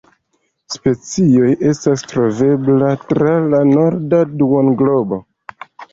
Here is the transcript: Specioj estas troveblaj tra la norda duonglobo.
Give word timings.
Specioj 0.75 1.51
estas 1.73 2.05
troveblaj 2.13 2.95
tra 3.13 3.35
la 3.55 3.61
norda 3.75 4.23
duonglobo. 4.41 5.25